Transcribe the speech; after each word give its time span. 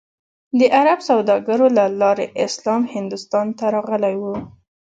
د 0.59 0.61
عرب 0.79 0.99
سوداګرو 1.09 1.67
له 1.77 1.85
لارې 2.01 2.25
اسلام 2.45 2.81
هندوستان 2.95 3.47
ته 3.57 3.65
راغلی 3.75 4.15
و. 4.21 4.23